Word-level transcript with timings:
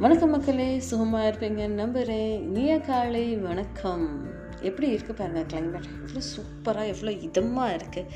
வணக்கம் 0.00 0.30
மக்களே 0.30 0.66
சுகமாக 0.80 1.28
இருப்பீங்க 1.28 1.62
நம்புகிறேன் 1.68 2.32
இனிய 2.42 2.78
காலை 2.78 3.36
வணக்கம். 3.36 4.04
எப்படி 4.62 4.86
இருக்குது 4.90 5.16
பாருங்கள் 5.18 5.46
கிளைமேட் 5.46 5.88
எவ்வளோ 5.94 6.20
சூப்பராக 6.28 6.86
எவ்வளோ 6.86 7.12
இதமாக 7.20 7.74
இருக்குது 7.74 8.10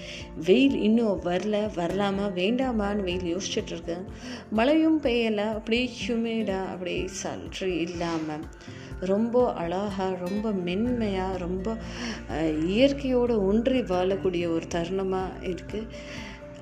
வெயில் 0.44 0.76
இன்னும் 0.76 1.20
வரல 1.24 1.56
வரலாமா 1.76 2.26
வேண்டாமான்னு 2.34 3.02
வெயில் 3.02 3.34
யோசிச்சுட்டு 3.34 3.68
இருக்கேன் 3.68 4.04
மழையும் 4.50 5.00
பெய்யலை 5.00 5.46
அப்படியே 5.52 5.86
ஹியூமிடாக 5.98 6.70
அப்படியே 6.70 7.04
சல்ட்ரி 7.22 7.72
இல்லாமல் 7.78 8.44
ரொம்ப 9.04 9.52
அழகாக 9.52 10.16
ரொம்ப 10.16 10.52
மென்மையாக 10.52 11.36
ரொம்ப 11.36 11.68
இயற்கையோடு 12.66 13.36
ஒன்றி 13.44 13.80
வாழக்கூடிய 13.88 14.46
ஒரு 14.48 14.66
தருணமாக 14.68 15.40
இருக்குது 15.44 15.88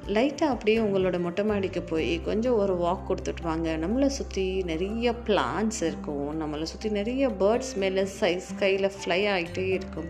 லைட்டாக 0.06 0.52
அப்படியே 0.52 0.78
உங்களோட 0.78 1.16
மொட்டை 1.20 1.42
மாடிக்கு 1.44 1.82
போய் 1.82 2.12
கொஞ்சம் 2.28 2.56
ஒரு 2.62 2.74
வாக் 2.76 3.04
கொடுத்துட்டு 3.08 3.42
வாங்க. 3.42 3.68
நம்மளை 3.82 4.06
சுற்றி 4.06 4.44
நிறைய 4.70 5.12
பிளான்ஸ் 5.26 5.78
இருக்கும். 5.88 6.28
நம்மளை 6.40 6.62
சுற்றி 6.62 6.88
நிறைய 6.88 7.28
பேர்ட்ஸ் 7.42 7.72
மேலே 7.82 8.04
சைஸ் 8.20 8.48
கையில் 8.62 8.94
ஃப்ளை 8.96 9.20
ஆகிட்டே 9.34 9.66
இருக்கும். 9.78 10.08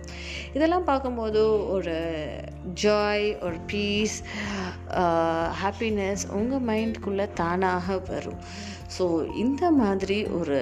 இதெல்லாம் 0.52 0.88
பார்க்கும்போது 0.90 1.42
ஒரு 1.76 1.96
ஜாய் 2.84 3.28
ஒரு 3.46 3.60
பீஸ் 3.66 4.16
ஹாப்பினஸ் 5.62 6.24
உங்கள் 6.40 6.66
மைண்டுக்குள்ளே 6.70 7.28
தானாக 7.42 7.98
வரும். 8.12 8.40
ஸோ 8.98 9.06
இந்த 9.44 9.64
மாதிரி 9.70 10.18
ஒரு 10.40 10.60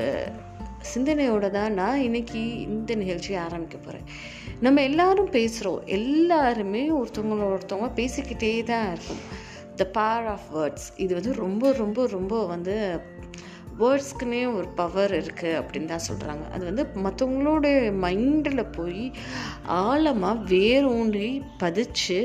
சிந்தனையோட 0.94 1.50
தான் 1.50 1.74
நான் 1.74 2.00
இன்னைக்கு 2.00 2.40
இந்த 2.60 2.94
நிகழ்ச்சியை 2.94 3.40
ஆரம்பிக்க 3.40 3.76
போகிறேன் 3.78 4.06
நம்ம 4.60 4.82
எல்லாரும் 4.82 5.32
பேசுகிறோம் 5.32 5.84
எல்லாருமே 5.88 6.84
ஒருத்தவங்களோட 6.92 7.52
ஒருத்தவங்க 7.52 7.90
பேசிக்கிட்டே 7.94 8.62
தான் 8.64 8.92
இருக்கும். 8.92 9.22
த 9.76 9.84
பவர் 9.92 10.26
ஆஃப் 10.26 10.48
வேர்ட்ஸ் 10.54 10.88
இது 10.96 11.14
வந்து 11.14 11.32
ரொம்ப 11.34 11.72
ரொம்ப 11.72 12.06
ரொம்ப 12.06 12.46
வந்து 12.46 12.74
வேர்ட்ஸ்க்குனே 13.78 14.52
ஒரு 14.52 14.68
பவர் 14.74 15.12
இருக்குது 15.12 15.58
அப்படின்னு 15.60 15.88
தான் 15.88 16.06
சொல்கிறாங்க 16.06 16.44
அது 16.50 16.64
வந்து 16.64 16.84
மற்றவங்களோட 16.96 17.66
மைண்டில் 18.00 18.72
போய் 18.76 19.04
ஆழமாக 19.76 20.42
வேரூன்றி 20.44 21.28
பதிச்சு 21.58 22.18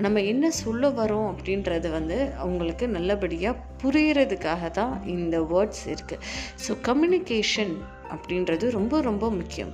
நம்ம 0.00 0.22
என்ன 0.22 0.50
சொல்ல 0.50 0.90
வரோம் 0.90 1.28
அப்படின்றது 1.32 1.90
வந்து 1.90 2.18
அவங்களுக்கு 2.38 2.88
நல்லபடியாக 2.88 3.62
புரிகிறதுக்காக 3.82 4.70
தான் 4.70 5.06
இந்த 5.06 5.38
வேர்ட்ஸ் 5.44 5.84
இருக்குது 5.86 6.24
ஸோ 6.66 6.74
கம்யூனிகேஷன் 6.82 7.74
அப்படின்றது 8.08 8.70
ரொம்ப 8.70 9.00
ரொம்ப 9.00 9.30
முக்கியம். 9.30 9.72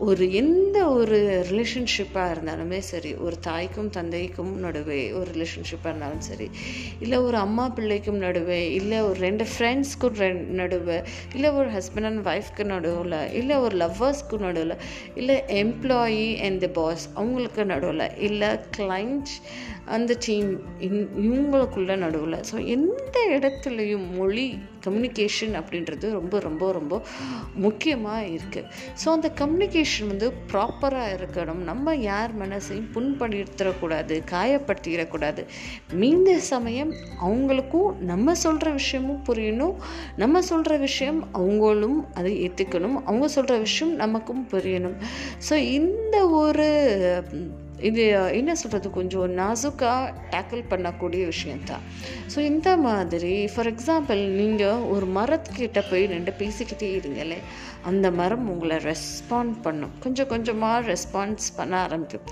ஒரு 0.00 0.32
எந்த 0.32 0.88
ஒரு 0.88 1.16
ரிலேஷன்ஷிப்பாக 1.50 2.32
இருந்தாலுமே 2.34 2.78
சரி 2.78 3.14
ஒரு 3.14 3.36
தாய்க்கும் 3.40 3.90
தந்தைக்கும் 3.90 4.58
நடுவே 4.58 5.12
ஒரு 5.12 5.30
ரிலேஷன்ஷிப்பாக 5.32 5.90
இருந்தாலும் 5.92 6.20
சரி 6.20 6.50
இல்லை 6.98 7.22
ஒரு 7.22 7.36
அம்மா 7.36 7.68
பிள்ளைக்கும் 7.68 8.18
நடுவே 8.18 8.72
இல்லை 8.72 9.00
ஒரு 9.00 9.18
ரெண்டு 9.20 9.44
ஃப்ரெண்ட்ஸ்க்கும் 9.44 10.16
ரெண் 10.18 10.44
நடுவே 10.52 11.02
இல்லை 11.34 11.50
ஒரு 11.52 11.68
ஹஸ்பண்ட் 11.68 12.04
அண்ட் 12.04 12.26
ஒய்ஃப்க்கு 12.26 12.64
நடுவில் 12.64 13.30
இல்லை 13.32 13.56
ஒரு 13.56 13.76
லவ்வர்ஸ்க்கு 13.76 14.38
நடுவில் 14.38 14.76
இல்லை 15.14 15.36
எம்ப்ளாயி 15.48 16.38
அண்ட் 16.40 16.60
த 16.60 16.66
பாஸ் 16.68 17.08
அவங்களுக்கு 17.14 17.64
நடுவில் 17.64 18.16
இல்லை 18.18 18.58
கிளைண்ட் 18.76 19.28
அந்த 19.84 20.16
டீம் 20.26 20.50
இன் 20.78 21.08
இவங்களுக்குள்ள 21.18 21.96
நடுவில். 21.96 22.36
ஸோ 22.50 22.66
எந்த 22.66 23.18
இடத்துலையும் 23.30 24.04
மொழி 24.16 24.58
கம்யூனிகேஷன் 24.84 25.54
அப்படின்றது 25.54 26.10
ரொம்ப 26.10 26.38
ரொம்ப 26.38 26.72
ரொம்ப 26.72 27.02
முக்கியமாக 27.54 28.26
இருக்குது 28.26 28.68
ஸோ 29.04 29.08
அந்த 29.08 29.28
கம்யூனிகேஷன் 29.38 29.88
வந்து 29.98 30.32
ப்ராப்பராக 30.52 31.16
இருக்கணும். 31.16 31.62
நம்ம 31.62 31.94
யார் 31.94 32.30
மனசையும் 32.38 32.88
புண்படுத்திடக்கூடாது 32.94 34.22
காயப்படுத்திடக்கூடாது. 34.30 35.44
மீந்த 35.92 36.38
சமயம் 36.38 36.92
அவங்களுக்கும் 37.24 37.98
நம்ம 37.98 38.34
சொல்கிற 38.34 38.70
விஷயமும் 38.70 39.24
புரியணும். 39.28 39.74
நம்ம 40.16 40.42
சொல்கிற 40.42 40.76
விஷயம் 40.76 41.32
அவங்களும் 41.32 42.14
அதை 42.14 42.48
ஏற்றுக்கணும் 42.48 42.98
அவங்க 43.04 43.28
சொல்கிற 43.28 43.58
விஷயம் 43.58 43.94
நமக்கும் 43.94 44.46
புரியணும். 44.50 44.96
ஸோ 45.48 45.54
இந்த 45.54 46.28
ஒரு 46.28 46.68
இது 47.88 48.02
என்ன 48.38 48.54
சொல்கிறது 48.54 48.88
கொஞ்சம் 48.90 49.32
நாசுக்காக 49.38 50.12
டேக்கிள் 50.32 50.62
பண்ணக்கூடிய 50.72 51.22
விஷயந்தான் 51.24 51.84
ஸோ 52.34 52.38
இந்த 52.50 52.70
மாதிரி 52.76 53.32
ஃபார் 53.54 53.70
எக்ஸாம்பிள் 53.72 54.22
நீங்கள் 54.40 54.84
ஒரு 54.94 55.08
மரத்துக்கிட்ட 55.18 55.82
போய் 55.90 56.06
நின்று 56.06 56.34
பேசிக்கிட்டே 56.38 56.88
இருங்களே 56.98 57.40
அந்த 57.90 58.06
மரம் 58.10 58.46
உங்களை 58.52 58.76
ரெஸ்பாண்ட் 58.76 59.54
பண்ணும். 59.62 59.92
கொஞ்சம் 60.04 60.26
கொஞ்சமாக 60.26 60.92
ரெஸ்பான்ஸ் 60.92 61.46
பண்ண 61.56 61.74
ஆரம்பிக்கும். 61.86 62.26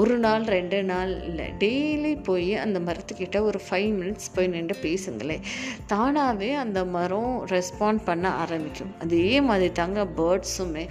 ஒரு 0.00 0.14
நாள் 0.24 0.44
ரெண்டு 0.54 0.78
நாள் 0.90 1.12
இல்லை. 1.28 1.46
டெய்லி 1.62 2.12
போய் 2.28 2.50
அந்த 2.64 2.78
மரத்துக்கிட்ட 2.86 3.40
ஒரு 3.48 3.60
ஃபைவ் 3.66 3.90
மினிட்ஸ் 3.98 4.32
போய் 4.34 4.52
நின்று 4.54 4.76
பேசுங்களேன் 4.86 5.44
தானாகவே 5.92 6.50
அந்த 6.62 6.80
மரம் 6.96 7.34
ரெஸ்பாண்ட் 7.54 8.02
பண்ண 8.08 8.26
ஆரம்பிக்கும். 8.44 8.94
அதே 9.04 9.28
மாதிரி 9.50 9.70
தாங்க 9.80 10.02
பேர்ட்ஸுமே 10.20 10.86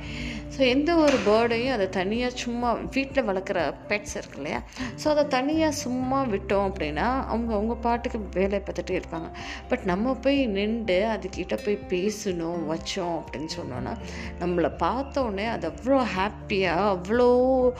ஸோ 0.56 0.62
எந்த 0.74 0.92
ஒரு 1.03 1.18
பேர்டையும் 1.28 1.75
அதை 1.75 1.86
தனியாக 1.97 2.40
சும்மா 2.42 2.72
வீட்டில் 2.96 3.25
வளர்க்குற 3.30 3.59
பெட்ஸ் 3.90 4.16
இருக்கு 4.18 4.38
இல்லையா 4.40 4.59
ஸோ 5.02 5.06
அதை 5.13 5.24
தனியாக 5.36 5.80
சும்மா 5.84 6.19
விட்டோம் 6.34 6.68
அப்படின்னா 6.69 7.08
அவங்க 7.31 7.52
அவங்க 7.58 7.75
பாட்டுக்கு 7.86 8.19
வேலை 8.38 8.58
பார்த்துட்டே 8.68 8.96
இருப்பாங்க. 9.00 9.30
பட் 9.69 9.86
நம்ம 9.92 10.13
போய் 10.25 10.40
நின்று 10.58 10.97
அதுக்கிட்ட 11.13 11.58
போய் 11.66 11.80
பேசணும் 11.94 12.62
வச்சோம் 12.72 13.16
அப்படின்னு 13.22 13.52
சொன்னோன்னா 13.59 13.94
நம்மளை 14.42 14.72
பார்த்தோன்னே 14.86 15.47
அது 15.56 15.68
அவ்வளோ 15.74 16.00
ஹாப்பியாக 16.18 16.92
அவ்வளோ 16.94 17.30
ஒரு 17.63 17.74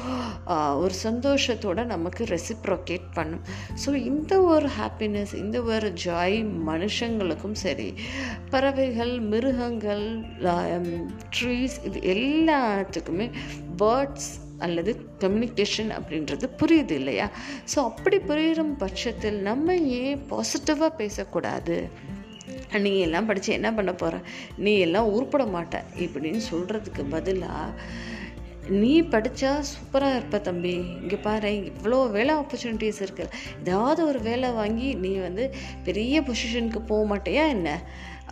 ஒரு 0.83 0.95
சந்தோஷத்தோடு 1.13 1.81
நமக்கு 1.94 2.24
ரெசிப்ரோகேட் 2.34 3.07
பண்ணும். 3.18 3.44
ஸோ 3.84 3.90
இந்த 4.12 4.34
ஒரு 4.53 4.68
ஹாப்பினஸ் 4.78 5.34
இந்த 5.41 5.57
ஒரு 5.74 5.90
ஜாய் 6.06 6.38
மனுஷங்களுக்கும் 6.69 7.57
சரி 7.66 7.90
பறவைகள் 8.53 9.13
மிருகங்கள் 9.34 10.06
um, 10.75 10.88
ட்ரீஸ் 11.35 11.75
இது 11.88 12.00
எல்லாத்துக்குமே 12.16 13.28
பேர்ட்ஸ் 13.81 14.31
அல்லது 14.66 14.91
கம்யூனிகேஷன் 15.24 15.91
அப்படின்றது 15.97 16.46
புரியுது 16.62 16.96
இல்லையா? 17.01 17.28
ஸோ 17.72 17.78
அப்படி 17.90 18.18
புரியும் 18.30 18.74
பட்சத்தில் 18.84 19.40
நம்ம 19.50 19.75
ஏன் 20.01 20.24
பாசிட்டிவாக 20.31 20.91
பேசக்கூடாது? 21.01 21.78
நீ 22.85 22.91
எல்லாம் 23.06 23.28
படித்து 23.30 23.51
என்ன 23.59 23.69
பண்ண 23.78 23.91
போகிற 24.01 24.22
நீ 24.66 24.74
எல்லாம் 24.85 25.12
உருப்பட 25.16 25.45
மாட்ட. 25.56 25.84
இப்படின்னு 26.06 26.41
சொல்கிறதுக்கு 26.51 27.06
பதிலாக 27.16 27.69
நீ 28.68 29.01
படித்தா 29.01 29.63
சூப்பராக 29.69 30.16
இருப்ப 30.16 30.40
தம்பி. 30.40 30.74
இங்கே 31.01 31.16
பாரு 31.16 31.50
இவ்வளோ 31.50 32.12
வேலை 32.12 32.35
ஆப்பர்ச்சுனிட்டிஸ் 32.35 33.00
இருக்குது 33.00 33.29
ஏதாவது 33.59 34.07
ஒரு 34.07 34.22
வேலை 34.22 34.51
வாங்கி 34.51 34.94
நீ 34.94 35.16
வந்து 35.16 35.53
பெரிய 35.84 36.22
பொசிஷனுக்கு 36.22 36.79
போக 36.85 37.16
மாட்டியா 37.16 37.47
என்ன? 37.47 37.81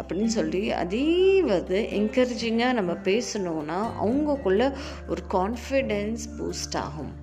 அப்படின்னு 0.02 0.26
சொல்லி 0.26 0.72
அதே 0.72 1.42
வந்து 1.42 1.88
என்கரேஜிங்காக 1.92 2.74
நம்ம 2.74 2.92
பேசணுன்னா 2.92 3.80
அவங்கக்குள்ள 4.04 4.74
ஒரு 5.08 5.22
கான்ஃபிடென்ஸ் 5.34 6.20
பூஸ்ட் 6.38 6.76
ஆகும். 6.76 7.16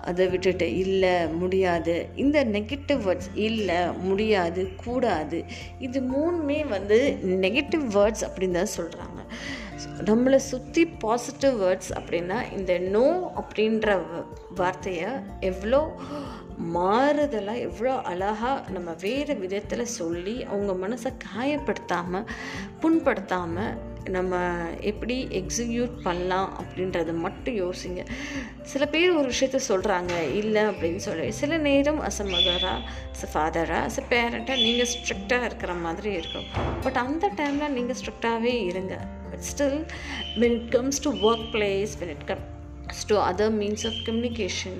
அதை 0.00 0.26
விட்டுட்டு 0.26 0.78
இல்லை 0.78 1.26
முடியாது. 1.26 2.08
இந்த 2.16 2.44
நெகட்டிவ் 2.44 3.00
வேர்ட்ஸ் 3.06 3.30
இல்லை 3.34 3.86
முடியாது 3.86 4.68
கூடாது. 4.84 5.44
இது 5.78 6.00
மூணுமே 6.00 6.68
வந்து 6.68 7.18
நெகட்டிவ் 7.24 7.84
வேர்ட்ஸ் 7.94 8.24
அப்படின்னு 8.28 8.50
தான் 8.50 8.74
சொல்கிறாங்க 8.76 9.22
நம்மளை 10.04 10.36
சுற்றி 10.36 10.86
பாசிட்டிவ் 10.86 11.62
வேர்ட்ஸ் 11.62 11.90
அப்படின்னா 11.94 12.52
இந்த 12.52 12.78
நோ 12.78 13.06
அப்படின்ற 13.36 13.96
வ- 14.04 14.24
வார்த்தையை 14.54 15.08
எவ்வளோ 15.40 15.80
மாறுதலாக 16.74 17.58
எவ்வளோ 17.58 18.00
அழகாக 18.02 18.70
நம்ம 18.70 18.94
வேறு 19.00 19.36
விதத்தில் 19.36 19.84
சொல்லி 19.92 20.44
அவங்க 20.44 20.88
மனசை 20.88 21.12
காயப்படுத்தாமல் 21.24 22.28
புண்படுத்தாமல் 22.80 23.74
நம்ம 24.10 24.34
எப்படி 24.80 25.26
எக்ஸிக்யூட் 25.32 26.02
பண்ணலாம் 26.02 26.60
அப்படின்றத 26.60 27.12
மட்டும் 27.16 27.54
யோசிங்க. 27.54 28.00
சில 28.62 28.86
பேர் 28.86 29.10
ஒரு 29.10 29.28
விஷயத்த 29.28 29.60
சொல்கிறாங்க 29.68 30.32
இல்லை 30.32 30.62
அப்படின்னு 30.62 30.96
சொல்லி 30.96 31.30
சில 31.32 31.56
நேரம் 31.56 32.00
அஸ் 32.02 32.20
அ 32.20 32.24
மதராக 32.24 32.80
அஸ் 33.14 33.24
அ 33.24 33.30
ஃபாதராக 33.32 33.86
அஸ் 33.86 34.00
அ 34.00 34.06
பேரண்ட்டாக 34.10 34.62
நீங்கள் 34.62 34.86
ஸ்ட்ரிக்டாக 34.86 35.44
இருக்கிற 35.44 35.74
மாதிரி 35.74 36.12
இருக்கும். 36.12 36.46
பட் 36.82 36.96
அந்த 36.96 37.32
டைமில் 37.36 37.68
நீங்கள் 37.68 37.96
ஸ்ட்ரிக்டாகவே 37.96 38.64
இருங்க. 38.64 38.96
But 39.34 39.46
still 39.52 39.78
when 40.40 40.52
it 40.60 40.66
comes 40.76 40.96
to 41.04 41.10
workplace 41.26 41.92
when 42.00 42.10
it 42.16 42.24
comes 42.30 43.00
to 43.10 43.14
other 43.28 43.50
means 43.60 43.82
of 43.90 43.94
communication 44.06 44.74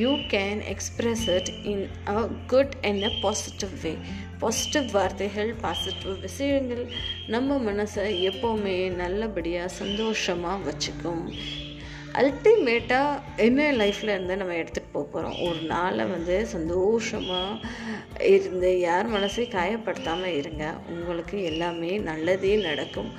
you 0.00 0.12
can 0.32 0.56
express 0.72 1.20
it 1.36 1.46
in 1.72 1.78
a 2.14 2.28
good 2.52 2.70
and 2.88 2.98
a 3.08 3.12
positive 3.26 3.74
way. 3.84 3.94
Positive 4.42 4.88
வார்த்தைகள் 4.96 5.48
பாசிட்டிவ் 5.62 6.16
விஷயங்கள் 6.26 6.82
நம்ம 7.34 7.56
மனசை 7.68 8.04
எப்போவுமே 8.30 8.74
நல்லபடியாக 9.00 9.70
சந்தோஷமாக 9.78 10.58
வச்சுக்கும். 10.68 11.24
அல்டிமேட்டாக 12.20 13.22
என்ன 13.46 13.70
லைஃப்பில் 13.80 14.12
இருந்து 14.14 14.36
நம்ம 14.40 14.54
எடுத்துகிட்டு 14.60 14.92
போக 14.92 15.06
போகிறோம் 15.14 15.40
ஒரு 15.46 15.60
நாளை 15.74 16.04
வந்து 16.14 16.36
சந்தோஷமாக 16.46 17.58
இருந்து 18.34 18.70
யார் 18.80 19.12
மனசையும் 19.16 19.56
காயப்படுத்தாமல் 19.58 20.36
இருங்க. 20.42 20.64
உங்களுக்கு 20.94 21.36
எல்லாமே 21.52 21.92
நல்லதே 22.10 22.54
நடக்கும். 22.68 23.12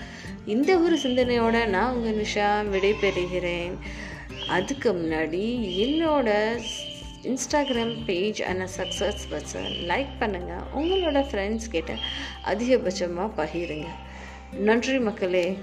இந்த 0.45 0.77
ஒரு 0.77 0.99
சிந்தனையோட 1.03 1.67
நான் 1.67 1.95
உங்கள் 1.95 2.25
நிஷா 2.25 2.47
விடைபெறுகிறேன். 2.73 3.73
அதுக்கு 4.49 4.93
முன்னாடி 4.93 5.43
என்னோட 5.85 6.59
இன்ஸ்டாகிராம் 7.23 8.05
பேஜ் 8.05 8.41
அண்ட் 8.41 8.69
சக்ஸஸ் 8.77 9.21
பட்ஸை 9.31 9.63
லைக் 9.63 10.07
பண்ணுங்கள் 10.19 10.67
உங்களோட 10.75 11.25
ஃப்ரெண்ட்ஸ் 11.31 11.69
கிட்ட 11.69 11.93
அதிகபட்சமாக 12.45 13.31
பகிருங்க. 13.37 13.85
நன்றி 14.51 14.99
மக்களே. 14.99 15.57